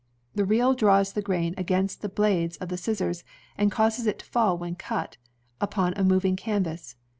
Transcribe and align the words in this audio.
The 0.33 0.45
reel 0.45 0.73
draws 0.73 1.13
the 1.13 1.21
grain 1.21 1.53
against 1.59 2.01
the 2.01 2.09
blades 2.09 2.57
of 2.57 2.69
the 2.69 2.75
scissors, 2.77 3.23
and 3.55 3.71
causes 3.71 4.07
it 4.07 4.17
to 4.17 4.25
fall, 4.25 4.57
when 4.57 4.73
cut, 4.73 5.17
upon 5.61 5.93
a 5.95 6.03
moving 6.03 6.35
canvas. 6.35 6.95